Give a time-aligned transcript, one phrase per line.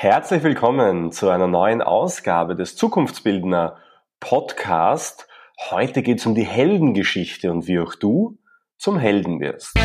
[0.00, 3.78] Herzlich willkommen zu einer neuen Ausgabe des Zukunftsbildner
[4.20, 5.26] Podcast.
[5.70, 8.38] Heute geht es um die Heldengeschichte und wie auch du
[8.76, 9.76] zum Helden wirst.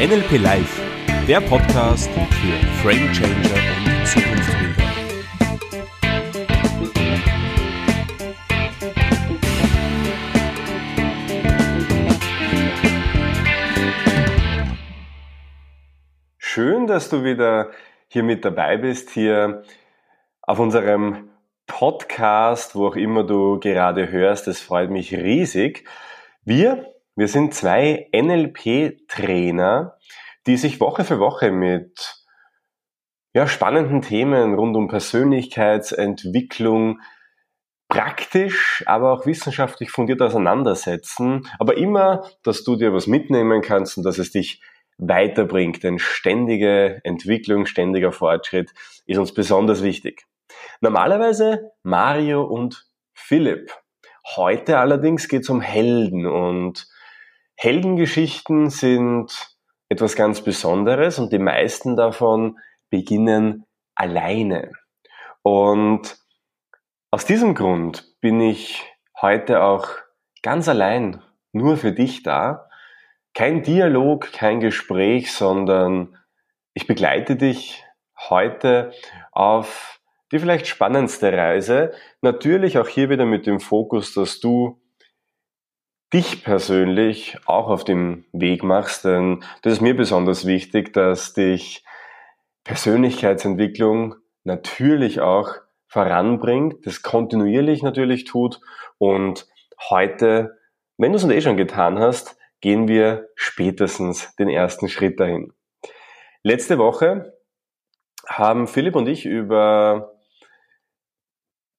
[0.00, 0.80] NLP Live,
[1.28, 4.61] der Podcast für Frame Changer und Zukunftsbilder.
[16.54, 17.70] Schön, dass du wieder
[18.08, 19.62] hier mit dabei bist, hier
[20.42, 21.30] auf unserem
[21.66, 24.48] Podcast, wo auch immer du gerade hörst.
[24.48, 25.88] Es freut mich riesig.
[26.44, 29.96] Wir, wir sind zwei NLP-Trainer,
[30.46, 32.22] die sich Woche für Woche mit
[33.32, 37.00] ja, spannenden Themen rund um Persönlichkeitsentwicklung
[37.88, 41.48] praktisch, aber auch wissenschaftlich fundiert auseinandersetzen.
[41.58, 44.60] Aber immer, dass du dir was mitnehmen kannst und dass es dich
[45.02, 45.82] weiterbringt.
[45.82, 48.72] Denn ständige Entwicklung, ständiger Fortschritt
[49.06, 50.24] ist uns besonders wichtig.
[50.80, 53.72] Normalerweise Mario und Philipp.
[54.36, 56.86] Heute allerdings geht es um Helden und
[57.56, 59.56] Heldengeschichten sind
[59.88, 62.58] etwas ganz Besonderes und die meisten davon
[62.88, 64.72] beginnen alleine.
[65.42, 66.16] Und
[67.10, 68.82] aus diesem Grund bin ich
[69.20, 69.88] heute auch
[70.42, 72.68] ganz allein nur für dich da
[73.34, 76.16] kein Dialog, kein Gespräch, sondern
[76.74, 77.84] ich begleite dich
[78.28, 78.92] heute
[79.30, 80.00] auf
[80.32, 81.92] die vielleicht spannendste Reise.
[82.22, 84.80] Natürlich auch hier wieder mit dem Fokus, dass du
[86.12, 91.84] dich persönlich auch auf dem Weg machst, denn das ist mir besonders wichtig, dass dich
[92.64, 95.54] Persönlichkeitsentwicklung natürlich auch
[95.86, 98.60] voranbringt, das kontinuierlich natürlich tut
[98.98, 99.46] und
[99.90, 100.58] heute,
[100.98, 105.52] wenn du es eh schon getan hast, gehen wir spätestens den ersten Schritt dahin.
[106.42, 107.36] Letzte Woche
[108.26, 110.14] haben Philipp und ich über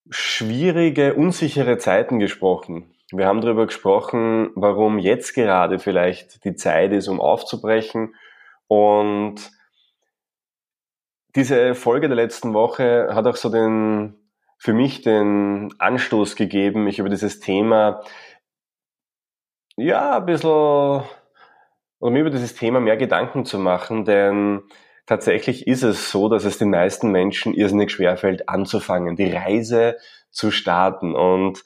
[0.10, 2.94] schwierige, unsichere Zeiten gesprochen.
[3.12, 8.16] Wir haben darüber gesprochen, warum jetzt gerade vielleicht die Zeit ist, um aufzubrechen.
[8.68, 9.52] Und
[11.36, 14.16] diese Folge der letzten Woche hat auch so den,
[14.58, 18.02] für mich den Anstoß gegeben, mich über dieses Thema
[19.76, 24.62] ja, ein bisschen, oder mir über dieses Thema mehr Gedanken zu machen, denn
[25.06, 29.98] tatsächlich ist es so, dass es den meisten Menschen irrsinnig schwerfällt, anzufangen, die Reise
[30.30, 31.16] zu starten.
[31.16, 31.64] Und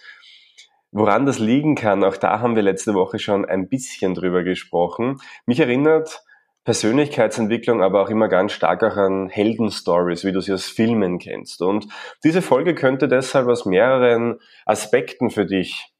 [0.91, 5.19] woran das liegen kann, auch da haben wir letzte Woche schon ein bisschen drüber gesprochen.
[5.45, 6.23] Mich erinnert
[6.63, 11.61] Persönlichkeitsentwicklung aber auch immer ganz stark auch an Heldenstories, wie du sie aus Filmen kennst.
[11.61, 11.87] Und
[12.25, 15.93] diese Folge könnte deshalb aus mehreren Aspekten für dich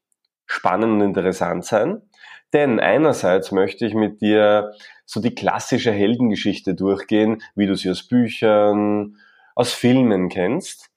[0.48, 2.02] spannend und interessant sein.
[2.52, 4.72] Denn einerseits möchte ich mit dir
[5.04, 9.16] so die klassische Heldengeschichte durchgehen, wie du sie aus Büchern,
[9.54, 10.90] aus Filmen kennst.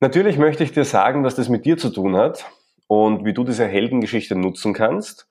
[0.00, 2.46] Natürlich möchte ich dir sagen, was das mit dir zu tun hat
[2.86, 5.28] und wie du diese Heldengeschichte nutzen kannst.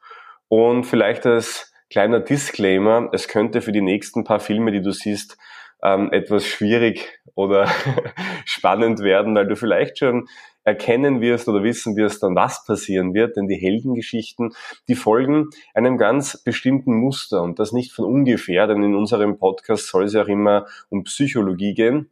[0.47, 5.37] Und vielleicht als kleiner Disclaimer, es könnte für die nächsten paar Filme, die du siehst,
[5.83, 7.67] ähm, etwas schwierig oder
[8.45, 10.27] spannend werden, weil du vielleicht schon
[10.63, 14.53] erkennen wirst oder wissen wirst dann, was passieren wird, denn die Heldengeschichten,
[14.87, 19.87] die folgen einem ganz bestimmten Muster und das nicht von ungefähr, denn in unserem Podcast
[19.87, 22.09] soll es ja auch immer um Psychologie gehen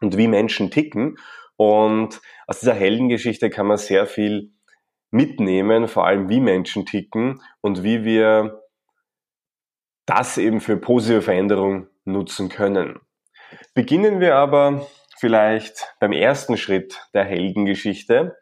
[0.00, 1.18] und wie Menschen ticken
[1.56, 4.50] und aus dieser Heldengeschichte kann man sehr viel
[5.10, 8.62] mitnehmen, vor allem wie Menschen ticken und wie wir
[10.06, 13.00] das eben für positive Veränderung nutzen können.
[13.74, 14.86] Beginnen wir aber
[15.24, 18.36] vielleicht beim ersten Schritt der Heldengeschichte.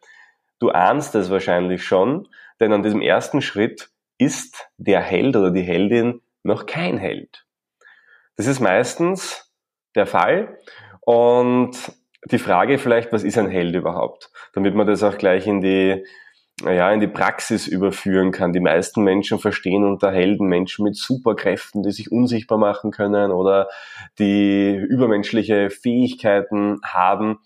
[0.59, 2.27] Du ahnst es wahrscheinlich schon,
[2.59, 7.47] denn an diesem ersten Schritt ist der Held oder die Heldin noch kein Held.
[8.35, 9.55] Das ist meistens
[9.95, 10.59] der Fall
[11.03, 11.77] und
[12.25, 14.33] die Frage vielleicht, was ist ein Held überhaupt?
[14.53, 16.05] Damit man das auch gleich in die
[16.65, 18.53] ja, in die Praxis überführen kann.
[18.53, 23.69] Die meisten Menschen verstehen unter Helden Menschen mit Superkräften, die sich unsichtbar machen können oder
[24.19, 27.41] die übermenschliche Fähigkeiten haben.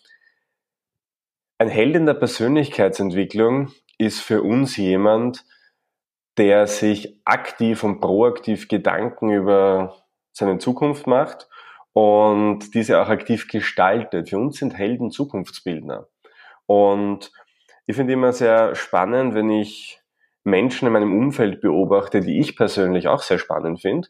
[1.58, 5.44] Ein Held in der Persönlichkeitsentwicklung ist für uns jemand,
[6.36, 9.96] der sich aktiv und proaktiv Gedanken über
[10.32, 11.48] seine Zukunft macht
[11.94, 14.28] und diese auch aktiv gestaltet.
[14.28, 16.08] Für uns sind Helden Zukunftsbildner.
[16.66, 17.32] Und
[17.86, 20.00] ich finde immer sehr spannend, wenn ich
[20.44, 24.08] Menschen in meinem Umfeld beobachte, die ich persönlich auch sehr spannend finde.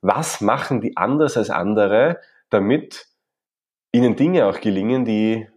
[0.00, 2.20] Was machen die anders als andere,
[2.50, 3.06] damit
[3.92, 5.48] ihnen Dinge auch gelingen, die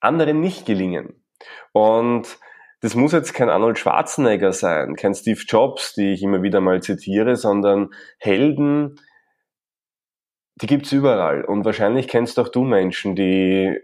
[0.00, 1.22] anderen nicht gelingen?
[1.72, 2.38] Und
[2.80, 6.80] das muss jetzt kein Arnold Schwarzenegger sein, kein Steve Jobs, die ich immer wieder mal
[6.82, 9.00] zitiere, sondern Helden,
[10.56, 11.44] die gibt's überall.
[11.44, 13.78] Und wahrscheinlich kennst auch du Menschen, die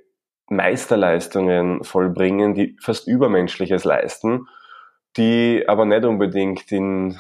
[0.49, 4.47] Meisterleistungen vollbringen, die fast Übermenschliches leisten,
[5.17, 7.19] die aber nicht unbedingt in,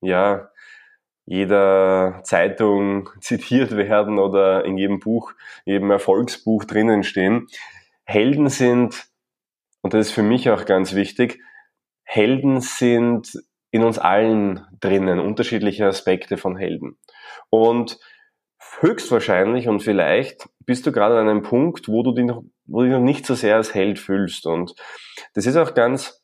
[0.00, 0.50] ja,
[1.26, 5.32] jeder Zeitung zitiert werden oder in jedem Buch,
[5.64, 7.48] jedem Erfolgsbuch drinnen stehen.
[8.04, 9.06] Helden sind,
[9.82, 11.40] und das ist für mich auch ganz wichtig,
[12.04, 13.32] Helden sind
[13.72, 16.96] in uns allen drinnen, unterschiedliche Aspekte von Helden.
[17.50, 17.98] Und
[18.80, 22.86] höchstwahrscheinlich und vielleicht bist du gerade an einem Punkt, wo du dich noch, wo du
[22.86, 24.46] dich noch nicht so sehr als Held fühlst.
[24.46, 24.74] Und
[25.34, 26.22] das ist auch ganz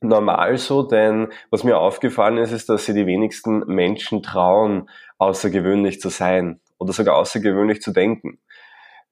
[0.00, 4.88] normal so, denn was mir aufgefallen ist, ist, dass sie die wenigsten Menschen trauen,
[5.18, 8.40] außergewöhnlich zu sein oder sogar außergewöhnlich zu denken.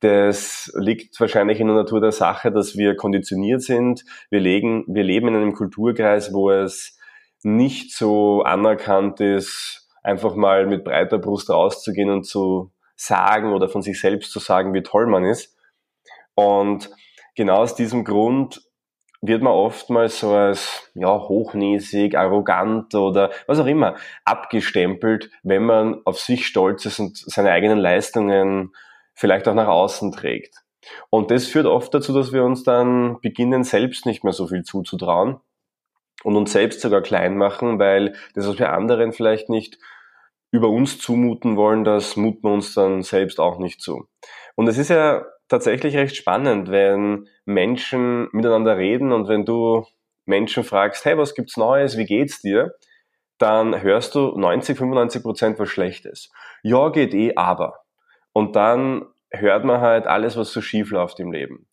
[0.01, 4.05] Das liegt wahrscheinlich in der Natur der Sache, dass wir konditioniert sind.
[4.31, 6.99] Wir, legen, wir leben in einem Kulturkreis, wo es
[7.43, 13.83] nicht so anerkannt ist, einfach mal mit breiter Brust rauszugehen und zu sagen oder von
[13.83, 15.57] sich selbst zu sagen, wie toll man ist.
[16.41, 16.91] Und
[17.35, 18.63] genau aus diesem Grund
[19.21, 26.01] wird man oftmals so als ja, hochnäsig, arrogant oder was auch immer abgestempelt, wenn man
[26.07, 28.73] auf sich stolz ist und seine eigenen Leistungen
[29.13, 30.55] vielleicht auch nach außen trägt.
[31.11, 34.63] Und das führt oft dazu, dass wir uns dann beginnen, selbst nicht mehr so viel
[34.63, 35.41] zuzutrauen
[36.25, 39.79] und uns selbst sogar klein machen, weil das, was wir anderen vielleicht nicht
[40.51, 44.09] über uns zumuten wollen, das muten wir uns dann selbst auch nicht zu.
[44.57, 49.85] Und es ist ja tatsächlich recht spannend, wenn Menschen miteinander reden und wenn du
[50.25, 52.73] Menschen fragst, hey, was gibt's Neues, wie geht's dir?
[53.39, 56.31] Dann hörst du 90, 95 Prozent was Schlechtes.
[56.63, 57.81] Ja, geht eh, aber.
[58.33, 61.67] Und dann hört man halt alles, was so schief läuft im Leben.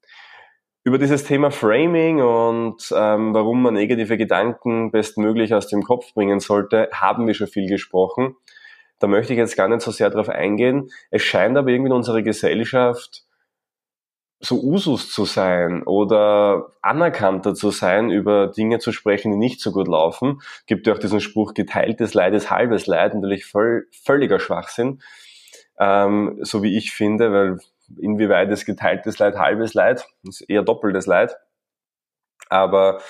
[0.84, 6.40] Über dieses Thema Framing und ähm, warum man negative Gedanken bestmöglich aus dem Kopf bringen
[6.40, 8.36] sollte, haben wir schon viel gesprochen.
[9.00, 10.90] Da möchte ich jetzt gar nicht so sehr darauf eingehen.
[11.12, 13.27] Es scheint aber irgendwie in unserer Gesellschaft
[14.40, 19.72] so Usus zu sein oder anerkannter zu sein, über Dinge zu sprechen, die nicht so
[19.72, 20.42] gut laufen.
[20.68, 25.02] Gibt ja auch diesen Spruch, geteiltes Leid ist halbes Leid, natürlich voll, völliger Schwachsinn,
[25.80, 27.60] ähm, so wie ich finde, weil
[28.00, 31.36] inwieweit ist geteiltes Leid halbes Leid, ist eher doppeltes Leid.
[32.50, 33.02] Aber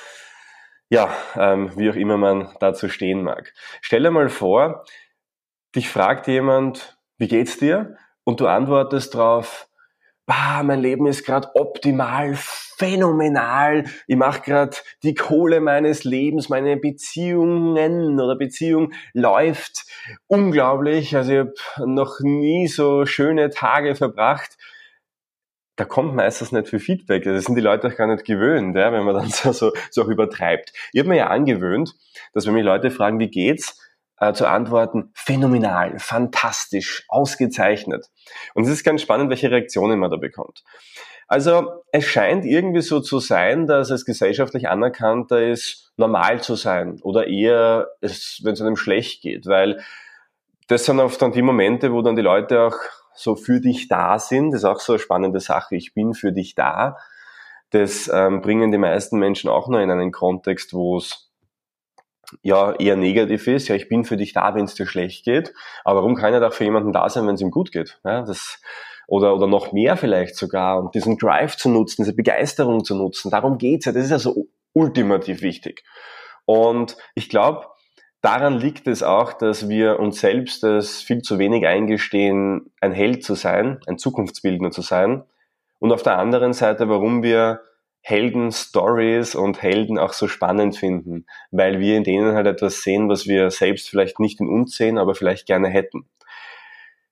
[0.90, 3.54] ja, ähm, wie auch immer man dazu stehen mag.
[3.82, 4.86] Stell dir mal vor,
[5.76, 7.98] dich fragt jemand, wie geht's dir?
[8.24, 9.67] Und du antwortest drauf,
[10.28, 16.78] ah, mein Leben ist gerade optimal, phänomenal, ich mache gerade die Kohle meines Lebens, meine
[16.78, 19.86] Beziehungen oder Beziehung läuft
[20.28, 21.54] unglaublich, also ich habe
[21.86, 24.58] noch nie so schöne Tage verbracht.
[25.78, 27.24] Da kommt meistens nicht viel Feedback.
[27.24, 30.10] Das sind die Leute auch gar nicht gewöhnt, ja, wenn man dann so, so, so
[30.10, 30.74] übertreibt.
[30.92, 31.96] Ich habe mir ja angewöhnt,
[32.34, 33.80] dass wenn mich Leute fragen, wie geht's,
[34.20, 38.10] äh, zu antworten, phänomenal, fantastisch, ausgezeichnet.
[38.54, 40.64] Und es ist ganz spannend, welche Reaktionen man da bekommt.
[41.28, 47.00] Also es scheint irgendwie so zu sein, dass es gesellschaftlich anerkannter ist, normal zu sein
[47.02, 49.82] oder eher, wenn es einem schlecht geht, weil
[50.68, 52.78] das sind oft dann die Momente, wo dann die Leute auch
[53.14, 54.52] so für dich da sind.
[54.52, 55.76] Das ist auch so eine spannende Sache.
[55.76, 56.98] Ich bin für dich da.
[57.72, 61.27] Das ähm, bringen die meisten Menschen auch nur in einen Kontext, wo es
[62.42, 65.54] ja eher negativ ist, ja, ich bin für dich da, wenn es dir schlecht geht,
[65.84, 68.00] aber warum kann ich da für jemanden da sein, wenn es ihm gut geht?
[68.04, 68.62] Ja, das,
[69.08, 73.32] oder, oder noch mehr vielleicht sogar, und diesen Drive zu nutzen, diese Begeisterung zu nutzen,
[73.32, 75.84] darum geht's ja, das ist ja so ultimativ wichtig.
[76.46, 77.68] Und ich glaube,
[78.22, 83.24] daran liegt es auch, dass wir uns selbst das viel zu wenig eingestehen, ein Held
[83.24, 85.24] zu sein, ein Zukunftsbildner zu sein.
[85.80, 87.62] Und auf der anderen Seite, warum wir
[88.08, 93.28] Helden-Stories und Helden auch so spannend finden, weil wir in denen halt etwas sehen, was
[93.28, 96.08] wir selbst vielleicht nicht in uns sehen, aber vielleicht gerne hätten.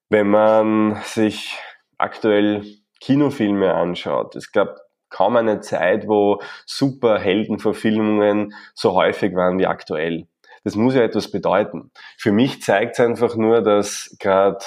[0.08, 1.60] Wenn man sich
[1.98, 2.64] aktuell
[3.02, 4.78] Kinofilme anschaut, es gab
[5.10, 10.30] kaum eine Zeit, wo Superheldenverfilmungen so häufig waren wie aktuell.
[10.64, 11.92] Das muss ja etwas bedeuten.
[12.18, 14.64] Für mich zeigt es einfach nur, dass gerade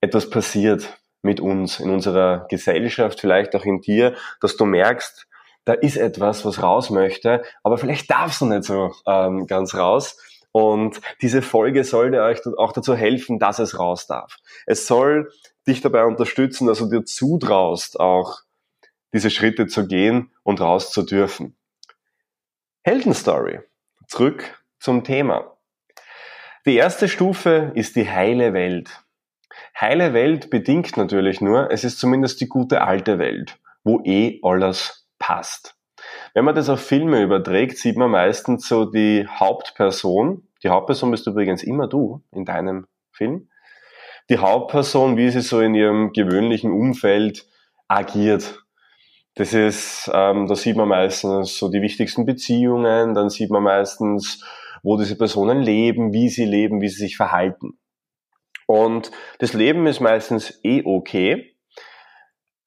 [0.00, 5.26] etwas passiert mit uns, in unserer Gesellschaft, vielleicht auch in dir, dass du merkst,
[5.66, 10.16] da ist etwas, was raus möchte, aber vielleicht darfst du nicht so ähm, ganz raus.
[10.52, 14.38] Und diese Folge soll dir euch auch dazu helfen, dass es raus darf.
[14.64, 15.30] Es soll
[15.66, 18.38] dich dabei unterstützen, dass du dir zutraust, auch
[19.12, 21.56] diese Schritte zu gehen und raus zu dürfen.
[22.84, 23.60] Heldenstory.
[24.06, 25.56] Zurück zum Thema.
[26.64, 29.02] Die erste Stufe ist die heile Welt.
[29.78, 35.05] Heile Welt bedingt natürlich nur, es ist zumindest die gute alte Welt, wo eh alles
[35.18, 35.76] passt.
[36.34, 40.46] Wenn man das auf Filme überträgt, sieht man meistens so die Hauptperson.
[40.62, 43.48] Die Hauptperson bist übrigens immer du in deinem Film.
[44.28, 47.46] Die Hauptperson, wie sie so in ihrem gewöhnlichen Umfeld
[47.88, 48.62] agiert.
[49.34, 54.42] Das ist, ähm, da sieht man meistens so die wichtigsten Beziehungen, dann sieht man meistens,
[54.82, 57.78] wo diese Personen leben, wie sie leben, wie sie sich verhalten.
[58.66, 61.56] Und das Leben ist meistens eh okay,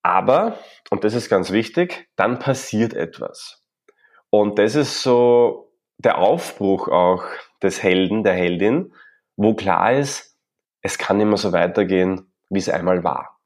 [0.01, 0.57] aber,
[0.89, 3.63] und das ist ganz wichtig, dann passiert etwas.
[4.29, 7.23] Und das ist so der Aufbruch auch
[7.61, 8.93] des Helden, der Heldin,
[9.35, 10.37] wo klar ist,
[10.81, 13.39] es kann mehr so weitergehen, wie es einmal war.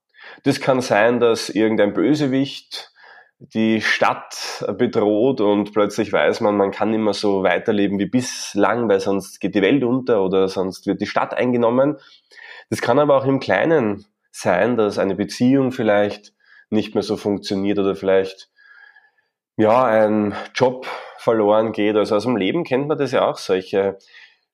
[0.43, 2.91] Das kann sein, dass irgendein Bösewicht
[3.39, 9.00] die Stadt bedroht und plötzlich weiß man, man kann mehr so weiterleben wie bislang, weil
[9.00, 11.97] sonst geht die Welt unter oder sonst wird die Stadt eingenommen.
[12.69, 16.32] Das kann aber auch im Kleinen sein, dass eine Beziehung vielleicht
[16.74, 18.50] nicht mehr so funktioniert oder vielleicht
[19.56, 20.88] ja ein Job
[21.18, 21.96] verloren geht.
[21.96, 23.98] Also aus dem Leben kennt man das ja auch, solche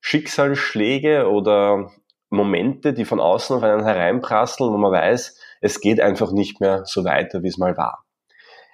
[0.00, 1.90] Schicksalsschläge oder
[2.28, 6.84] Momente, die von außen auf einen hereinprasseln, wo man weiß, es geht einfach nicht mehr
[6.84, 8.04] so weiter, wie es mal war.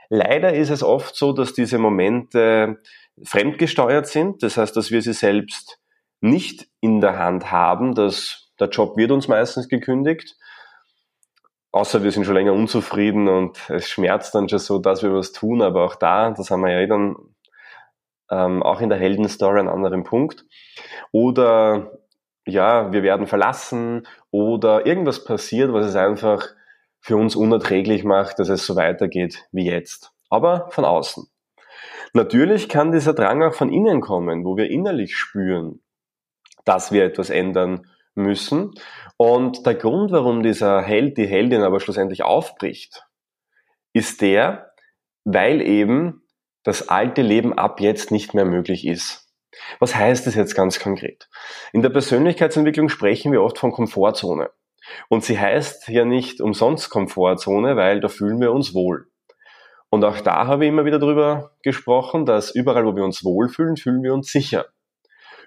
[0.08, 2.80] Leider ist es oft so, dass diese Momente
[3.24, 4.42] fremdgesteuert sind.
[4.42, 5.80] Das heißt, dass wir sie selbst
[6.20, 7.94] nicht in der Hand haben.
[7.94, 10.36] Dass der Job wird uns meistens gekündigt.
[11.76, 15.32] Außer wir sind schon länger unzufrieden und es schmerzt dann schon so, dass wir was
[15.32, 15.60] tun.
[15.60, 17.16] Aber auch da, das haben wir ja eh dann
[18.30, 20.46] ähm, auch in der Heldenstory einen anderen Punkt.
[21.12, 21.98] Oder
[22.46, 26.48] ja, wir werden verlassen oder irgendwas passiert, was es einfach
[27.00, 30.12] für uns unerträglich macht, dass es so weitergeht wie jetzt.
[30.30, 31.28] Aber von außen.
[32.14, 35.82] Natürlich kann dieser Drang auch von innen kommen, wo wir innerlich spüren,
[36.64, 38.72] dass wir etwas ändern müssen.
[39.16, 43.06] Und der Grund, warum dieser Held, die Heldin aber schlussendlich aufbricht,
[43.92, 44.72] ist der,
[45.24, 46.22] weil eben
[46.62, 49.26] das alte Leben ab jetzt nicht mehr möglich ist.
[49.78, 51.28] Was heißt das jetzt ganz konkret?
[51.72, 54.50] In der Persönlichkeitsentwicklung sprechen wir oft von Komfortzone.
[55.08, 59.08] Und sie heißt ja nicht umsonst Komfortzone, weil da fühlen wir uns wohl.
[59.90, 63.76] Und auch da habe ich immer wieder darüber gesprochen, dass überall, wo wir uns wohlfühlen,
[63.76, 64.66] fühlen wir uns sicher.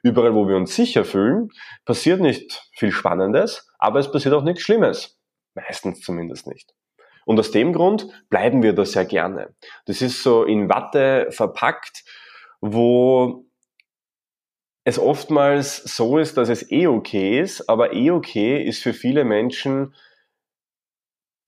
[0.04, 1.50] Überall, wo wir uns sicher fühlen,
[1.86, 5.18] passiert nicht viel Spannendes, aber es passiert auch nichts Schlimmes.
[5.56, 6.74] Meistens zumindest nicht.
[7.26, 9.54] Und aus dem Grund bleiben wir da sehr gerne.
[9.86, 12.04] Das ist so in Watte verpackt,
[12.62, 13.46] wo
[14.84, 19.24] es oftmals so ist, dass es eh okay ist, aber eh okay ist für viele
[19.24, 19.94] Menschen,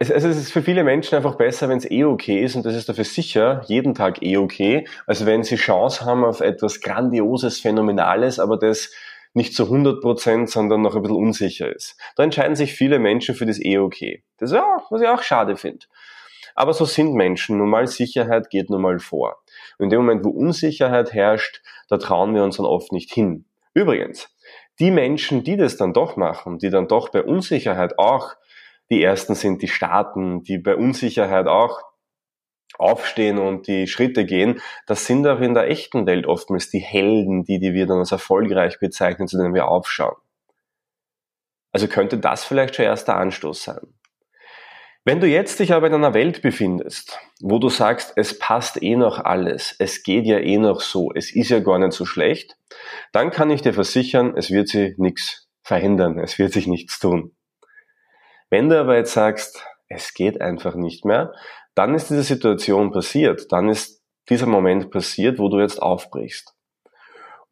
[0.02, 2.66] es, also es ist für viele Menschen einfach besser, wenn es eh okay ist und
[2.66, 6.82] das ist dafür sicher jeden Tag eh okay, als wenn sie Chance haben auf etwas
[6.82, 8.92] Grandioses, Phänomenales, aber das
[9.34, 11.98] nicht zu 100 Prozent, sondern noch ein bisschen unsicher ist.
[12.16, 14.24] Da entscheiden sich viele Menschen für das eh okay.
[14.40, 15.86] Das ist ja, was ich auch schade finde.
[16.56, 17.60] Aber so sind Menschen.
[17.60, 19.38] Nun mal Sicherheit geht nun mal vor.
[19.78, 23.46] Und in dem Moment, wo Unsicherheit herrscht, da trauen wir uns dann oft nicht hin.
[23.74, 24.36] Übrigens,
[24.80, 28.36] die Menschen, die das dann doch machen, die dann doch bei Unsicherheit auch
[28.90, 31.82] die Ersten sind, die starten, die bei Unsicherheit auch
[32.78, 37.44] aufstehen und die Schritte gehen, das sind auch in der echten Welt oftmals die Helden,
[37.44, 40.16] die, die wir dann als erfolgreich bezeichnen, zu denen wir aufschauen.
[41.72, 43.94] Also könnte das vielleicht schon erster Anstoß sein.
[45.04, 48.96] Wenn du jetzt dich aber in einer Welt befindest, wo du sagst, es passt eh
[48.96, 52.56] noch alles, es geht ja eh noch so, es ist ja gar nicht so schlecht,
[53.12, 57.36] dann kann ich dir versichern, es wird sich nichts verändern, es wird sich nichts tun.
[58.52, 61.34] Wenn du aber jetzt sagst, es geht einfach nicht mehr,
[61.74, 66.54] dann ist diese Situation passiert, dann ist dieser Moment passiert, wo du jetzt aufbrichst.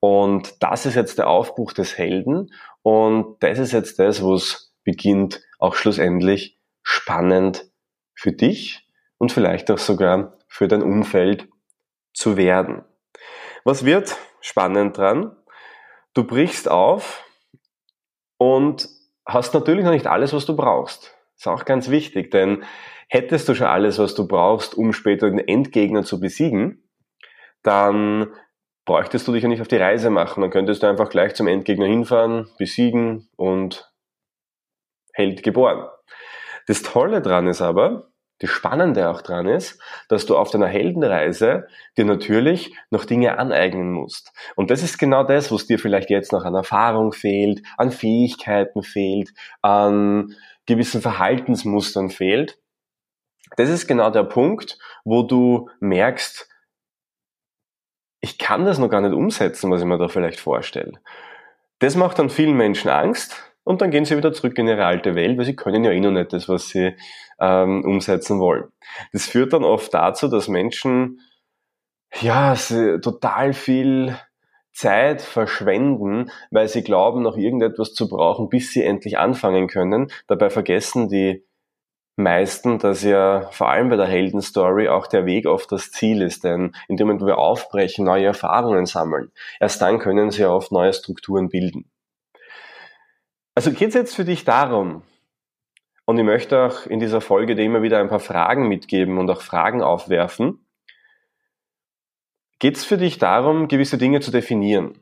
[0.01, 4.73] Und das ist jetzt der Aufbruch des Helden und das ist jetzt das, wo es
[4.83, 7.65] beginnt, auch schlussendlich spannend
[8.13, 8.85] für dich
[9.17, 11.47] und vielleicht auch sogar für dein Umfeld
[12.13, 12.83] zu werden.
[13.63, 15.35] Was wird spannend dran?
[16.13, 17.23] Du brichst auf
[18.37, 18.98] und
[19.33, 21.15] hast natürlich noch nicht alles, was du brauchst.
[21.37, 22.63] Ist auch ganz wichtig, denn
[23.07, 26.89] hättest du schon alles, was du brauchst, um später den Endgegner zu besiegen,
[27.63, 28.27] dann
[28.85, 30.41] bräuchtest du dich ja nicht auf die Reise machen.
[30.41, 33.91] Dann könntest du einfach gleich zum Endgegner hinfahren, besiegen und
[35.13, 35.87] Held geboren.
[36.67, 38.08] Das Tolle dran ist aber,
[38.39, 41.67] das Spannende auch dran ist, dass du auf deiner Heldenreise
[41.97, 44.31] dir natürlich noch Dinge aneignen musst.
[44.55, 48.81] Und das ist genau das, was dir vielleicht jetzt noch an Erfahrung fehlt, an Fähigkeiten
[48.83, 49.31] fehlt,
[49.61, 52.57] an gewissen Verhaltensmustern fehlt.
[53.57, 56.47] Das ist genau der Punkt, wo du merkst,
[58.21, 60.99] ich kann das noch gar nicht umsetzen, was ich mir da vielleicht vorstelle.
[61.79, 65.13] Das macht dann vielen Menschen Angst, und dann gehen sie wieder zurück in ihre alte
[65.13, 66.95] Welt, weil sie können ja eh noch nicht das, was sie
[67.39, 68.63] ähm, umsetzen wollen.
[69.13, 71.19] Das führt dann oft dazu, dass Menschen
[72.19, 74.17] ja, total viel
[74.73, 80.11] Zeit verschwenden, weil sie glauben, noch irgendetwas zu brauchen, bis sie endlich anfangen können.
[80.25, 81.45] Dabei vergessen die
[82.15, 86.43] meisten, dass ja vor allem bei der Heldenstory auch der Weg auf das Ziel ist.
[86.43, 90.71] Denn in dem Moment, wo wir aufbrechen, neue Erfahrungen sammeln, erst dann können sie oft
[90.71, 91.91] neue Strukturen bilden.
[93.59, 95.03] Also geht es jetzt für dich darum,
[96.05, 99.29] und ich möchte auch in dieser Folge dir immer wieder ein paar Fragen mitgeben und
[99.29, 100.65] auch Fragen aufwerfen,
[102.59, 105.01] geht es für dich darum, gewisse Dinge zu definieren.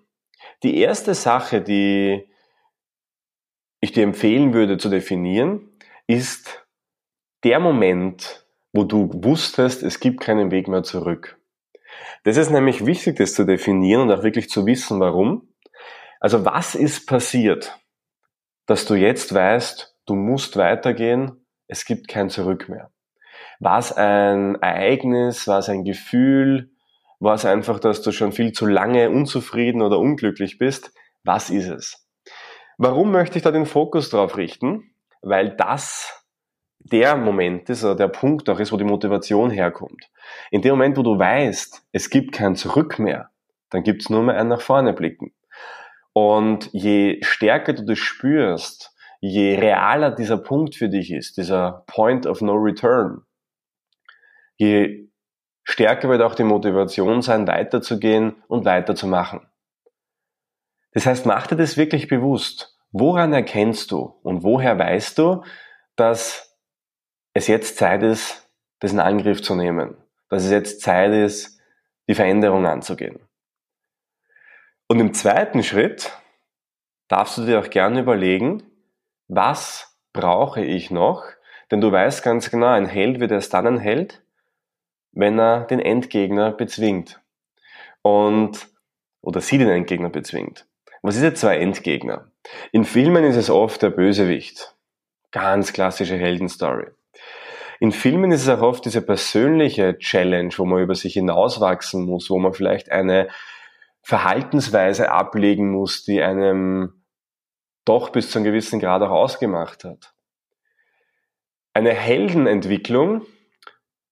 [0.64, 2.28] Die erste Sache, die
[3.80, 5.70] ich dir empfehlen würde zu definieren,
[6.08, 6.66] ist
[7.44, 11.40] der Moment, wo du wusstest, es gibt keinen Weg mehr zurück.
[12.24, 15.48] Das ist nämlich wichtig, das zu definieren und auch wirklich zu wissen, warum.
[16.20, 17.80] Also was ist passiert,
[18.68, 22.92] dass du jetzt weißt, du musst weitergehen, es gibt kein Zurück mehr.
[23.60, 26.70] War es ein Ereignis, war es ein Gefühl,
[27.20, 30.94] war es einfach, dass du schon viel zu lange unzufrieden oder unglücklich bist?
[31.24, 32.08] Was ist es?
[32.78, 34.92] Warum möchte ich da den Fokus drauf richten?
[35.22, 36.24] Weil das
[36.80, 40.10] der Moment ist oder der Punkt auch ist, wo die Motivation herkommt.
[40.52, 43.32] In dem Moment, wo du weißt, es gibt kein Zurück mehr,
[43.70, 45.34] dann gibt es nur mehr ein nach vorne blicken.
[46.20, 52.26] Und je stärker du das spürst, je realer dieser Punkt für dich ist, dieser Point
[52.26, 53.22] of No Return,
[54.56, 55.12] je
[55.64, 59.42] stärker wird auch die Motivation sein, weiterzugehen und weiterzumachen.
[60.94, 62.76] Das heißt, mach dir das wirklich bewusst.
[62.92, 65.44] Woran erkennst du und woher weißt du,
[65.98, 66.58] dass
[67.34, 69.96] es jetzt Zeit ist, das in Angriff zu nehmen?
[70.30, 71.62] Dass es jetzt Zeit ist,
[72.10, 73.27] die Veränderung anzugehen?
[74.88, 76.14] Und im zweiten Schritt
[77.10, 78.64] darfst du dir auch gerne überlegen,
[79.28, 81.24] was brauche ich noch?
[81.70, 84.24] Denn du weißt ganz genau, ein Held wird erst dann ein Held,
[85.12, 87.22] wenn er den Endgegner bezwingt.
[88.02, 88.70] Und,
[89.22, 90.66] oder sie den Endgegner bezwingt.
[91.02, 92.32] Was ist jetzt zwei Endgegner?
[92.72, 94.74] In Filmen ist es oft der Bösewicht.
[95.32, 96.88] Ganz klassische Heldenstory.
[97.82, 102.30] In Filmen ist es auch oft diese persönliche Challenge, wo man über sich hinauswachsen muss,
[102.30, 103.28] wo man vielleicht eine
[104.08, 107.04] Verhaltensweise ablegen muss, die einem
[107.84, 110.14] doch bis zu einem gewissen Grad auch ausgemacht hat.
[111.74, 113.26] Eine Heldenentwicklung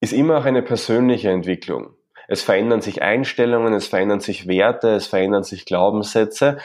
[0.01, 1.95] ist immer auch eine persönliche Entwicklung.
[2.27, 6.58] Es verändern sich Einstellungen, es verändern sich Werte, es verändern sich Glaubenssätze,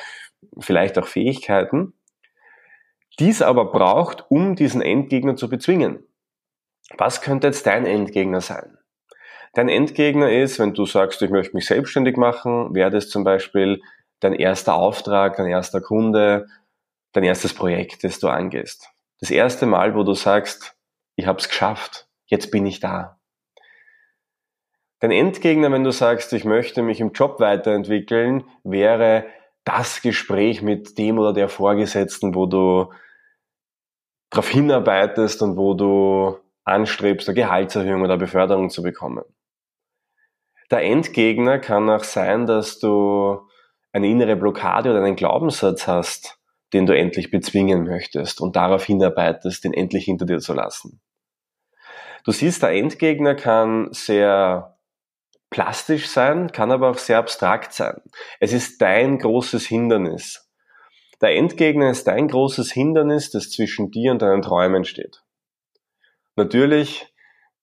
[0.58, 1.92] vielleicht auch Fähigkeiten.
[3.20, 6.02] Dies aber braucht, um diesen Endgegner zu bezwingen.
[6.98, 8.79] Was könnte jetzt dein Endgegner sein?
[9.52, 13.82] Dein Endgegner ist, wenn du sagst, ich möchte mich selbstständig machen, wäre das zum Beispiel
[14.20, 16.46] dein erster Auftrag, dein erster Kunde,
[17.12, 18.90] dein erstes Projekt, das du angehst.
[19.18, 20.76] Das erste Mal, wo du sagst,
[21.16, 23.18] ich habe es geschafft, jetzt bin ich da.
[25.00, 29.26] Dein Endgegner, wenn du sagst, ich möchte mich im Job weiterentwickeln, wäre
[29.64, 32.92] das Gespräch mit dem oder der Vorgesetzten, wo du
[34.30, 39.24] darauf hinarbeitest und wo du anstrebst, eine Gehaltserhöhung oder Beförderung zu bekommen.
[40.70, 43.40] Der Endgegner kann auch sein, dass du
[43.92, 46.38] eine innere Blockade oder einen Glaubenssatz hast,
[46.72, 51.00] den du endlich bezwingen möchtest und darauf hinarbeitest, den endlich hinter dir zu lassen.
[52.24, 54.78] Du siehst, der Endgegner kann sehr
[55.48, 58.00] plastisch sein, kann aber auch sehr abstrakt sein.
[58.38, 60.48] Es ist dein großes Hindernis.
[61.20, 65.22] Der Endgegner ist dein großes Hindernis, das zwischen dir und deinen Träumen steht.
[66.36, 67.09] Natürlich,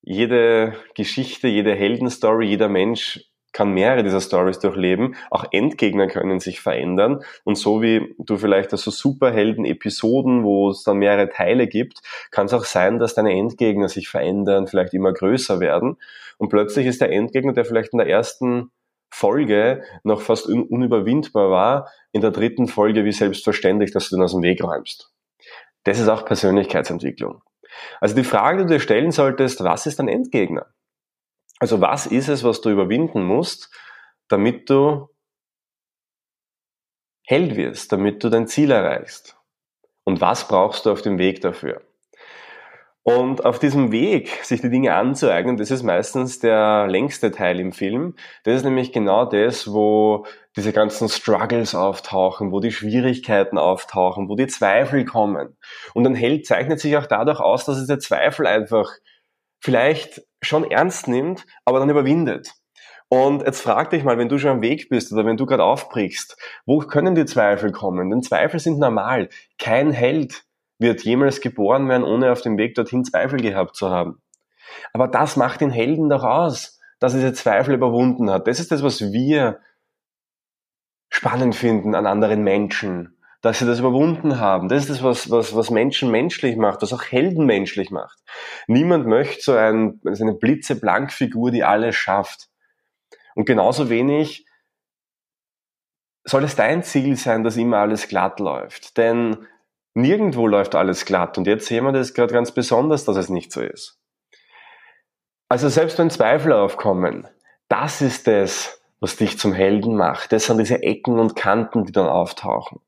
[0.02, 5.16] jede Geschichte, jede Heldenstory, jeder Mensch kann mehrere dieser Stories durchleben.
[5.32, 7.24] Auch Endgegner können sich verändern.
[7.44, 12.54] Und so wie du vielleicht also Superhelden-Episoden, wo es dann mehrere Teile gibt, kann es
[12.54, 15.98] auch sein, dass deine Endgegner sich verändern, vielleicht immer größer werden.
[16.38, 18.70] Und plötzlich ist der Endgegner, der vielleicht in der ersten
[19.10, 24.24] Folge noch fast un unüberwindbar war, in der dritten Folge wie selbstverständlich, dass du den
[24.24, 25.12] aus dem Weg räumst.
[25.84, 27.42] Das ist auch Persönlichkeitsentwicklung.
[28.00, 30.68] Also die Frage, die du dir stellen solltest, was ist ein Endgegner?
[31.60, 33.74] Also was ist es, was du überwinden musst,
[34.28, 35.10] damit du
[37.26, 39.38] Held wirst, damit du dein Ziel erreichst?
[40.06, 41.82] Und was brauchst du auf dem Weg dafür?
[43.04, 47.72] Und auf diesem Weg, sich die Dinge anzueignen, das ist meistens der längste Teil im
[47.72, 48.16] Film.
[48.44, 50.26] Das ist nämlich genau das, wo
[50.58, 55.56] diese ganzen Struggles auftauchen, wo die Schwierigkeiten auftauchen, wo die Zweifel kommen.
[55.94, 58.92] Und ein Held zeichnet sich auch dadurch aus, dass es der Zweifel einfach
[59.60, 62.54] vielleicht schon ernst nimmt, aber dann überwindet.
[63.10, 65.64] Und jetzt frag dich mal, wenn du schon am Weg bist oder wenn du gerade
[65.64, 68.10] aufbrichst, wo können die Zweifel kommen?
[68.10, 69.30] Denn Zweifel sind normal.
[69.60, 70.44] Kein Held
[70.80, 74.22] wird jemals geboren werden, ohne auf dem Weg dorthin Zweifel gehabt zu haben.
[74.92, 78.48] Aber das macht den Helden doch aus, dass er diese Zweifel überwunden hat.
[78.48, 79.60] Das ist das, was wir
[81.18, 84.70] spannend finden an anderen Menschen, dass sie das überwunden haben.
[84.70, 88.20] Das ist das, was, was, was Menschen menschlich macht, was auch Helden menschlich macht.
[88.68, 92.50] Niemand möchte so, ein, so eine blitzeblank-Figur, die alles schafft.
[93.34, 94.46] Und genauso wenig
[96.24, 98.96] soll es dein Ziel sein, dass immer alles glatt läuft.
[98.98, 99.48] Denn
[99.96, 101.40] nirgendwo läuft alles glatt.
[101.40, 104.00] Und jetzt sehen wir das gerade ganz besonders, dass es nicht so ist.
[105.50, 107.28] Also selbst wenn Zweifel aufkommen,
[107.70, 110.32] das ist das, was dich zum Helden macht.
[110.32, 112.80] Das sind diese Ecken und Kanten, die dann auftauchen.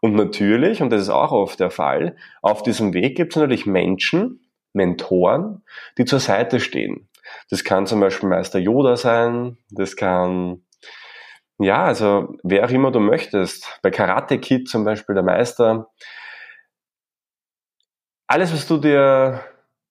[0.00, 3.66] Und natürlich, und das ist auch oft der Fall, auf diesem Weg gibt es natürlich
[3.66, 5.64] Menschen, Mentoren,
[5.96, 7.08] die zur Seite stehen.
[7.50, 10.62] Das kann zum Beispiel Meister Yoda sein, das kann,
[11.58, 13.80] ja, also wer auch immer du möchtest.
[13.82, 15.90] Bei Karate Kid zum Beispiel der Meister.
[18.28, 19.40] Alles, was du dir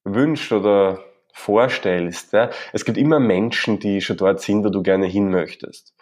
[0.05, 1.03] wünschst oder
[1.37, 5.95] vorstellst, ja, es gibt immer Menschen, die schon dort sind, wo du gerne hin möchtest.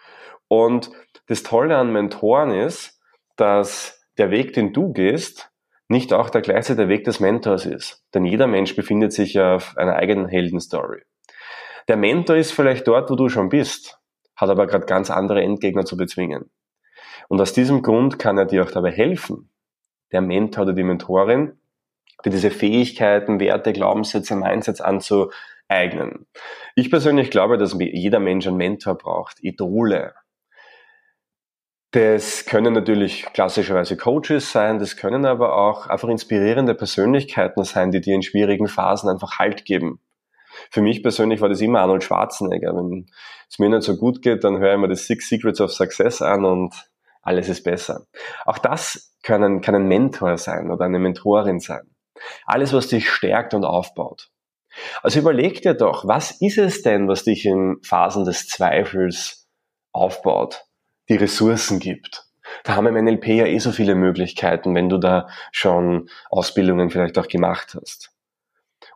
[0.47, 0.91] Und
[1.27, 2.99] das Tolle an Mentoren ist,
[3.35, 5.51] dass der Weg, den du gehst,
[5.87, 8.03] nicht auch der gleiche der Weg des Mentors ist.
[8.13, 11.01] Denn jeder Mensch befindet sich auf einer eigenen Heldenstory.
[11.87, 13.99] Der Mentor ist vielleicht dort, wo du schon bist,
[14.35, 16.49] hat aber gerade ganz andere Endgegner zu bezwingen.
[17.27, 19.49] Und aus diesem Grund kann er dir auch dabei helfen,
[20.11, 21.59] der Mentor oder die Mentorin,
[22.29, 26.27] diese Fähigkeiten, Werte, Glaubenssätze, Mindsets anzueignen.
[26.75, 30.13] Ich persönlich glaube, dass jeder Mensch einen Mentor braucht, Idole,
[31.95, 38.01] das können natürlich klassischerweise Coaches sein, das können aber auch einfach inspirierende Persönlichkeiten sein, die
[38.01, 40.01] dir in schwierigen Phasen einfach Halt geben.
[40.71, 42.75] Für mich persönlich war das immer Arnold Schwarzenegger.
[42.75, 43.05] Wenn
[43.49, 46.21] es mir nicht so gut geht, dann höre ich mir das Six Secrets of Success
[46.21, 46.75] an und
[47.21, 48.05] alles ist besser.
[48.43, 51.94] Auch das kann kann ein Mentor sein oder eine Mentorin sein.
[52.45, 54.29] Alles, was dich stärkt und aufbaut.
[55.03, 59.47] Also überleg dir doch, was ist es denn, was dich in Phasen des Zweifels
[59.91, 60.65] aufbaut?
[61.09, 62.23] die Ressourcen gibt.
[62.63, 67.17] Da haben im NLP ja eh so viele Möglichkeiten, wenn du da schon Ausbildungen vielleicht
[67.17, 68.11] auch gemacht hast.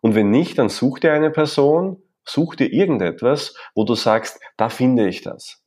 [0.01, 4.69] Und wenn nicht, dann such dir eine Person, such dir irgendetwas, wo du sagst, da
[4.69, 5.63] finde ich das.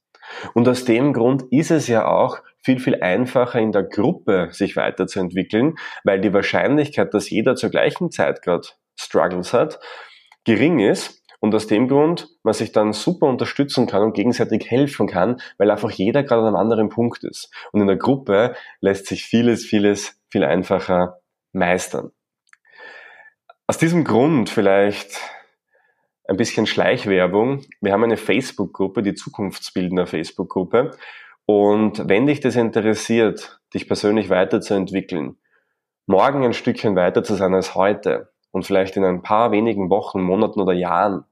[0.55, 4.77] Und aus dem Grund ist es ja auch viel, viel einfacher in der Gruppe sich
[4.77, 9.81] weiterzuentwickeln, weil die Wahrscheinlichkeit, dass jeder zur gleichen Zeit gerade Struggles hat,
[10.44, 15.09] gering ist und aus dem Grund man sich dann super unterstützen kann und gegenseitig helfen
[15.09, 17.53] kann, weil einfach jeder gerade an einem anderen Punkt ist.
[17.72, 21.18] Und in der Gruppe lässt sich vieles, vieles viel einfacher
[21.53, 22.12] meistern.
[23.66, 25.18] Aus diesem Grund vielleicht
[26.29, 27.64] ein bisschen Schleichwerbung.
[27.81, 30.92] Wir haben eine Facebook-Gruppe, die Zukunftsbildner Facebook-Gruppe.
[31.47, 35.37] Und wenn dich das interessiert, dich persönlich weiterzuentwickeln,
[36.07, 40.23] morgen ein Stückchen weiter zu sein als heute und vielleicht in ein paar wenigen Wochen,
[40.23, 41.25] Monaten oder Jahren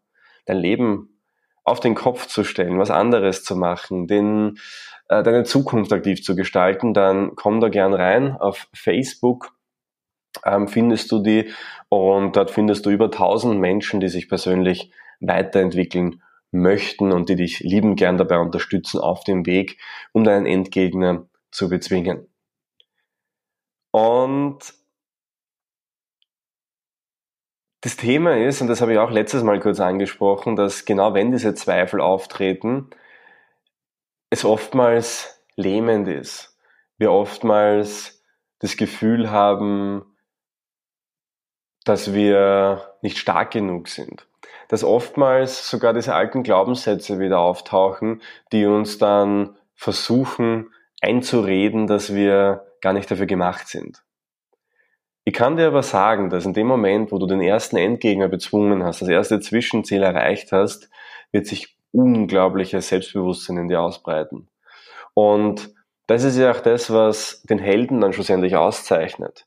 [0.47, 1.21] dein Leben
[1.65, 4.59] auf den Kopf zu stellen, was anderes zu machen, den,
[5.09, 8.37] äh, deine Zukunft aktiv zu gestalten, dann komm da gern rein.
[8.37, 9.53] Auf Facebook
[10.45, 11.53] ähm, findest du die
[11.89, 17.61] und dort findest du über 1000 Menschen, die sich persönlich weiterentwickeln möchten und die dich
[17.61, 19.79] lieben gern dabei unterstützen auf dem Weg,
[20.13, 22.27] um deinen Endgegner zu bezwingen.
[23.93, 24.75] Und
[27.83, 31.33] das Thema ist, und das habe ich auch letztes Mal kurz angesprochen, dass genau wenn
[31.33, 32.91] diese Zweifel auftreten,
[34.29, 36.57] es oftmals lähmend ist.
[36.99, 38.23] Wir oftmals
[38.59, 40.05] das Gefühl haben,
[41.85, 44.27] dass wir nicht stark genug sind.
[44.71, 52.67] Dass oftmals sogar diese alten Glaubenssätze wieder auftauchen, die uns dann versuchen einzureden, dass wir
[52.81, 54.03] gar nicht dafür gemacht sind.
[55.25, 58.85] Ich kann dir aber sagen, dass in dem Moment, wo du den ersten Endgegner bezwungen
[58.85, 60.89] hast, das erste Zwischenziel erreicht hast,
[61.33, 64.49] wird sich unglaubliches Selbstbewusstsein in dir ausbreiten.
[65.15, 65.75] Und
[66.07, 69.47] das ist ja auch das, was den Helden dann schlussendlich auszeichnet.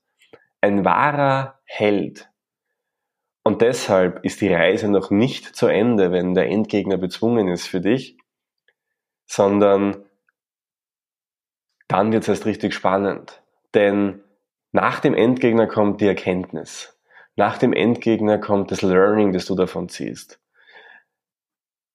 [0.61, 2.29] Ein wahrer Held.
[3.43, 7.81] Und deshalb ist die Reise noch nicht zu Ende, wenn der Endgegner bezwungen ist für
[7.81, 8.17] dich,
[9.25, 10.05] sondern
[11.89, 13.43] dann wird es erst richtig spannend.
[13.73, 14.23] Denn
[14.71, 16.97] nach dem Endgegner kommt die Erkenntnis.
[17.35, 20.39] Nach dem Endgegner kommt das Learning, das du davon ziehst.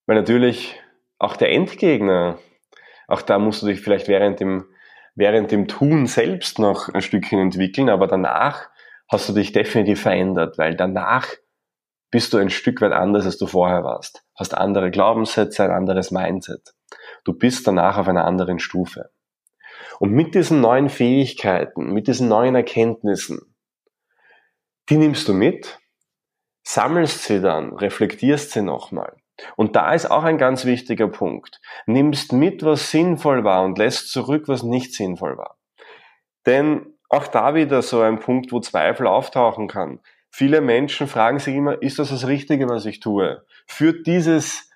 [0.06, 0.80] Weil natürlich
[1.18, 2.38] auch der Endgegner,
[3.06, 4.66] auch da musst du dich vielleicht während dem,
[5.14, 8.68] während dem Tun selbst noch ein Stückchen entwickeln, aber danach
[9.08, 11.28] hast du dich definitiv verändert, weil danach
[12.10, 14.24] bist du ein Stück weit anders, als du vorher warst.
[14.34, 16.74] Hast andere Glaubenssätze, ein anderes Mindset.
[17.24, 19.10] Du bist danach auf einer anderen Stufe.
[19.98, 23.54] Und mit diesen neuen Fähigkeiten, mit diesen neuen Erkenntnissen,
[24.88, 25.78] die nimmst du mit,
[26.62, 29.16] sammelst sie dann, reflektierst sie nochmal
[29.56, 31.60] Und da ist auch ein ganz wichtiger Punkt.
[31.86, 35.58] Nimmst mit, was sinnvoll war und lässt zurück, was nicht sinnvoll war.
[36.46, 40.00] Denn auch da wieder so ein Punkt, wo Zweifel auftauchen kann.
[40.30, 43.44] Viele Menschen fragen sich immer, ist das das Richtige, was ich tue?
[43.66, 44.70] Führt dieses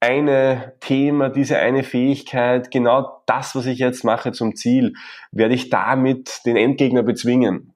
[0.00, 4.94] eine Thema, diese eine Fähigkeit, genau das, was ich jetzt mache, zum Ziel?
[5.32, 7.74] Werde ich damit den Endgegner bezwingen?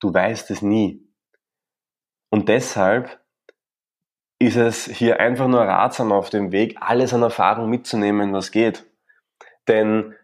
[0.00, 1.06] Du weißt es nie.
[2.30, 3.20] Und deshalb
[4.38, 8.84] ist es hier einfach nur ratsam auf dem Weg, alles an Erfahrung mitzunehmen, was geht.
[9.68, 10.14] Denn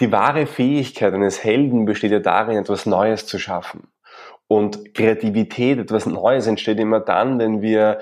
[0.00, 3.88] die wahre Fähigkeit eines Helden besteht ja darin, etwas Neues zu schaffen.
[4.46, 8.00] Und Kreativität, etwas Neues entsteht immer dann, wenn wir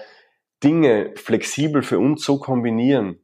[0.62, 3.20] Dinge flexibel für uns so kombinieren.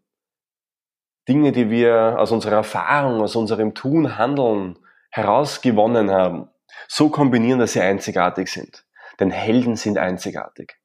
[1.28, 4.78] Dinge, die wir aus unserer Erfahrung, aus unserem Tun, Handeln
[5.10, 6.48] herausgewonnen haben,
[6.86, 8.84] so kombinieren, dass sie einzigartig sind.
[9.20, 10.78] Denn Helden sind einzigartig.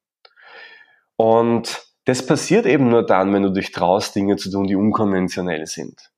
[1.15, 5.65] Und das passiert eben nur dann, wenn du dich traust, Dinge zu tun, die unkonventionell
[5.65, 6.12] sind.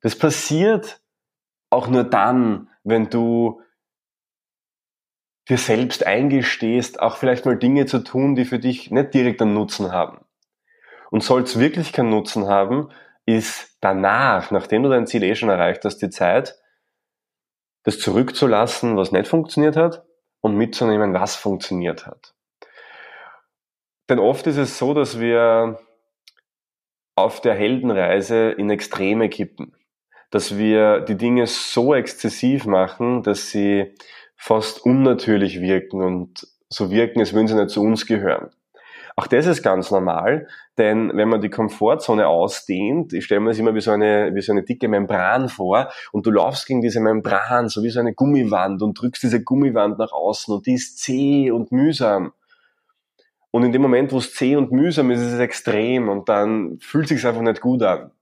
[0.00, 1.00] Das passiert
[1.70, 3.62] auch nur dann, wenn du
[5.48, 9.54] dir selbst eingestehst, auch vielleicht mal Dinge zu tun, die für dich nicht direkt einen
[9.54, 10.24] Nutzen haben.
[11.10, 12.90] Und soll es wirklich keinen Nutzen haben,
[13.24, 16.58] ist danach, nachdem du dein Ziel eh schon erreicht hast, die Zeit,
[17.82, 20.04] das zurückzulassen, was nicht funktioniert hat
[20.40, 22.34] und mitzunehmen, was funktioniert hat.
[24.08, 25.78] Denn oft ist es so, dass wir
[27.14, 29.77] auf der Heldenreise in Extreme kippen.
[30.30, 33.94] Dass wir die Dinge so exzessiv machen, dass sie
[34.36, 38.50] fast unnatürlich wirken und so wirken, als würden sie nicht zu uns gehören.
[39.18, 43.58] Auch das ist ganz normal, denn wenn man die Komfortzone ausdehnt, ich stelle mir das
[43.58, 47.00] immer wie so eine, wie so eine dicke Membran vor und du laufst gegen diese
[47.00, 51.00] Membran, so wie so eine Gummiwand und drückst diese Gummiwand nach außen und die ist
[51.00, 52.32] zäh und mühsam.
[53.50, 56.78] Und in dem Moment, wo es zäh und mühsam ist, ist es extrem und dann
[56.78, 58.12] fühlt es sich einfach nicht gut an.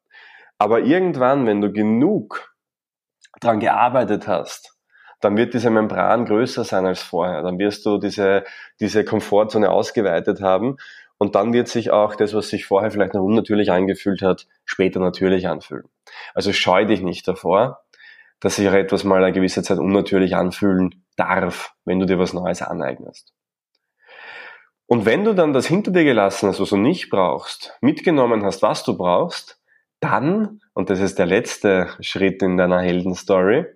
[0.59, 2.55] Aber irgendwann, wenn du genug
[3.41, 4.77] daran gearbeitet hast,
[5.21, 7.43] dann wird diese Membran größer sein als vorher.
[7.43, 8.45] Dann wirst du diese,
[8.81, 10.77] diese Komfortzone ausgeweitet haben
[11.19, 15.01] und dann wird sich auch das, was sich vorher vielleicht noch unnatürlich angefühlt hat, später
[15.01, 15.89] natürlich anfühlen.
[16.35, 17.81] Also scheu dich nicht davor,
[18.41, 22.35] dass sich auch etwas mal eine gewisse Zeit unnatürlich anfühlen darf, wenn du dir was
[22.35, 23.33] Neues aneignest.
[24.87, 28.63] Und wenn du dann das hinter dir gelassen hast, was du nicht brauchst, mitgenommen hast,
[28.63, 29.61] was du brauchst,
[30.11, 33.67] dann, und das ist der letzte Schritt in deiner Heldenstory,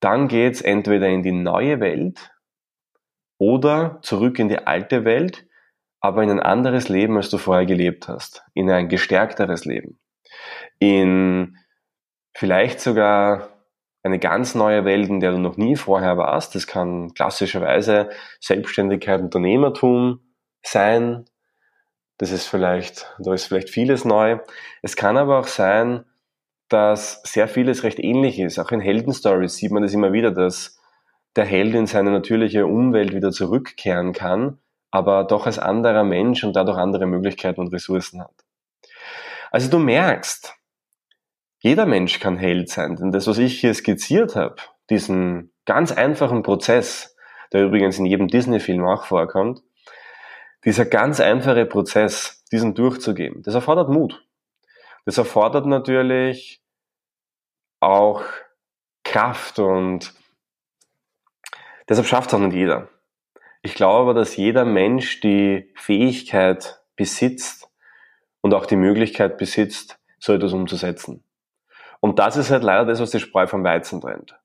[0.00, 2.30] dann geht's entweder in die neue Welt
[3.38, 5.46] oder zurück in die alte Welt,
[6.00, 9.98] aber in ein anderes Leben, als du vorher gelebt hast, in ein gestärkteres Leben,
[10.78, 11.56] in
[12.34, 13.48] vielleicht sogar
[14.02, 16.54] eine ganz neue Welt, in der du noch nie vorher warst.
[16.54, 20.20] Das kann klassischerweise Selbstständigkeit, Unternehmertum,
[20.62, 21.24] sein.
[22.18, 24.38] Das ist vielleicht, da ist vielleicht vieles neu.
[24.82, 26.04] Es kann aber auch sein,
[26.68, 28.58] dass sehr vieles recht ähnlich ist.
[28.58, 30.80] Auch in Heldenstories sieht man das immer wieder, dass
[31.36, 34.58] der Held in seine natürliche Umwelt wieder zurückkehren kann,
[34.90, 38.34] aber doch als anderer Mensch und dadurch andere Möglichkeiten und Ressourcen hat.
[39.50, 40.54] Also du merkst,
[41.58, 44.56] jeder Mensch kann Held sein, denn das, was ich hier skizziert habe,
[44.88, 47.16] diesen ganz einfachen Prozess,
[47.52, 49.62] der übrigens in jedem Disney-Film auch vorkommt,
[50.66, 54.26] dieser ganz einfache Prozess, diesen durchzugehen, das erfordert Mut.
[55.06, 56.60] Das erfordert natürlich
[57.80, 58.24] auch
[59.04, 60.12] Kraft und
[61.88, 62.88] deshalb schafft es auch nicht jeder.
[63.62, 67.68] Ich glaube aber, dass jeder Mensch die Fähigkeit besitzt
[68.40, 71.22] und auch die Möglichkeit besitzt, so etwas umzusetzen.
[72.00, 74.36] Und das ist halt leider das, was die Spreu vom Weizen trennt.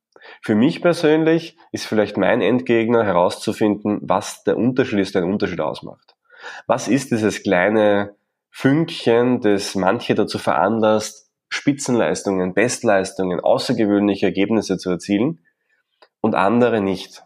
[0.42, 5.62] Für mich persönlich ist vielleicht mein Endgegner herauszufinden, was der Unterschied ist, der einen Unterschied
[5.62, 6.11] ausmacht.
[6.68, 8.16] Was ist dieses kleine
[8.50, 15.46] Fünkchen, das manche dazu veranlasst, Spitzenleistungen, Bestleistungen, außergewöhnliche Ergebnisse zu erzielen
[16.22, 17.24] und andere nicht?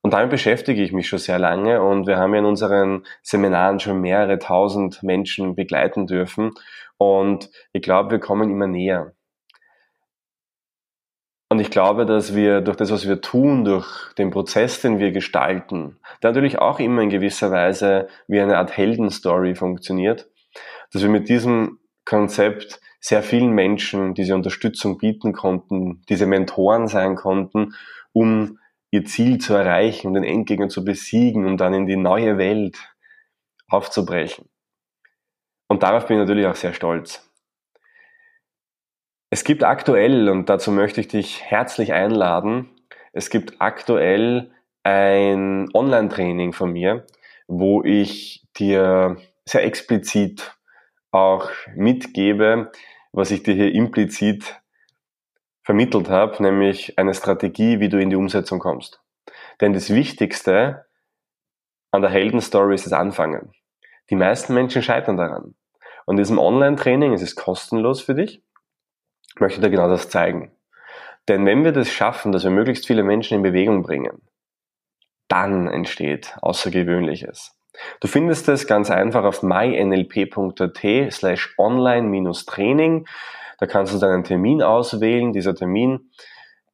[0.00, 3.80] Und damit beschäftige ich mich schon sehr lange und wir haben ja in unseren Seminaren
[3.80, 6.52] schon mehrere tausend Menschen begleiten dürfen
[6.96, 9.12] und ich glaube, wir kommen immer näher.
[11.58, 15.10] Und ich glaube, dass wir durch das, was wir tun, durch den Prozess, den wir
[15.10, 20.30] gestalten, der natürlich auch immer in gewisser Weise wie eine Art Heldenstory funktioniert,
[20.92, 27.16] dass wir mit diesem Konzept sehr vielen Menschen diese Unterstützung bieten konnten, diese Mentoren sein
[27.16, 27.74] konnten,
[28.12, 28.60] um
[28.92, 32.78] ihr Ziel zu erreichen, um den Endgegner zu besiegen, um dann in die neue Welt
[33.66, 34.48] aufzubrechen.
[35.66, 37.27] Und darauf bin ich natürlich auch sehr stolz.
[39.30, 42.70] Es gibt aktuell, und dazu möchte ich dich herzlich einladen,
[43.12, 44.50] es gibt aktuell
[44.84, 47.06] ein Online-Training von mir,
[47.46, 50.56] wo ich dir sehr explizit
[51.10, 52.70] auch mitgebe,
[53.12, 54.60] was ich dir hier implizit
[55.62, 59.02] vermittelt habe, nämlich eine Strategie, wie du in die Umsetzung kommst.
[59.60, 60.86] Denn das Wichtigste
[61.90, 63.52] an der Heldenstory ist das Anfangen.
[64.08, 65.54] Die meisten Menschen scheitern daran.
[66.06, 68.42] Und in diesem Online-Training, es ist kostenlos für dich,
[69.40, 70.52] möchte dir genau das zeigen.
[71.28, 74.22] Denn wenn wir das schaffen, dass wir möglichst viele Menschen in Bewegung bringen,
[75.28, 77.54] dann entsteht Außergewöhnliches.
[78.00, 83.06] Du findest es ganz einfach auf mynlp.at slash online-training.
[83.58, 85.32] Da kannst du deinen Termin auswählen.
[85.32, 86.10] Dieser Termin,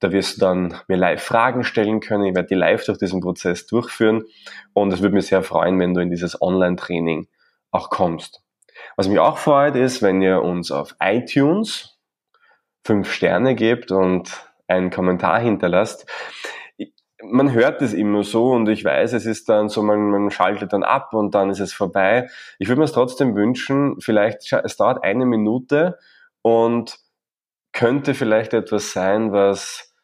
[0.00, 2.24] da wirst du dann mir live Fragen stellen können.
[2.24, 4.24] Ich werde die live durch diesen Prozess durchführen.
[4.72, 7.26] Und es würde mich sehr freuen, wenn du in dieses Online-Training
[7.70, 8.42] auch kommst.
[8.96, 11.93] Was mich auch freut, ist, wenn ihr uns auf iTunes
[12.84, 16.06] fünf Sterne gebt und einen Kommentar hinterlasst
[17.30, 20.72] man hört es immer so und ich weiß, es ist dann so, man, man schaltet
[20.72, 22.28] dann ab und dann ist es vorbei.
[22.58, 25.98] Ich würde mir es trotzdem wünschen, vielleicht, es dauert eine Minute
[26.42, 26.98] und
[27.72, 29.94] könnte vielleicht etwas sein, was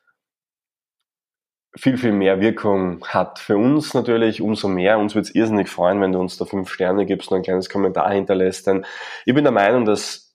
[1.76, 3.38] viel, viel mehr Wirkung hat.
[3.38, 4.98] Für uns natürlich umso mehr.
[4.98, 7.68] Uns würde es irrsinnig freuen, wenn du uns da fünf Sterne gibst und ein kleines
[7.68, 8.66] Kommentar hinterlässt.
[8.66, 8.84] Denn
[9.24, 10.29] ich bin der Meinung, dass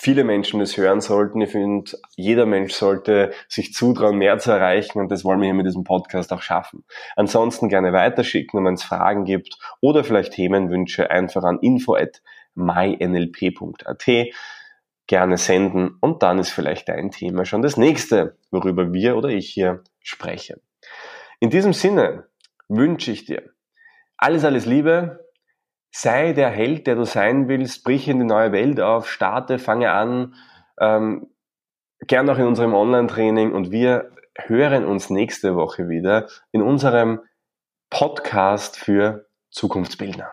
[0.00, 1.42] viele Menschen das hören sollten.
[1.42, 5.54] Ich finde, jeder Mensch sollte sich zutrauen, mehr zu erreichen und das wollen wir hier
[5.54, 6.84] mit diesem Podcast auch schaffen.
[7.16, 14.06] Ansonsten gerne weiterschicken, wenn es Fragen gibt oder vielleicht Themenwünsche einfach an info@mynlp.at
[15.06, 19.50] gerne senden und dann ist vielleicht dein Thema schon das nächste, worüber wir oder ich
[19.50, 20.62] hier spreche.
[21.40, 22.24] In diesem Sinne
[22.68, 23.50] wünsche ich dir
[24.16, 25.29] alles, alles Liebe,
[25.90, 29.90] sei der Held, der du sein willst, brich in die neue Welt auf, starte, fange
[29.90, 30.34] an,
[30.78, 31.28] ähm,
[32.06, 37.20] gern auch in unserem Online-Training und wir hören uns nächste Woche wieder in unserem
[37.90, 40.32] Podcast für Zukunftsbildner.